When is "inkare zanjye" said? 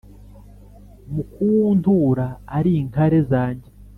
2.81-3.69